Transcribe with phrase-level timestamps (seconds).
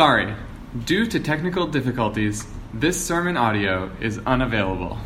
[0.00, 0.34] Sorry,
[0.86, 4.96] due to technical difficulties, this sermon audio is unavailable.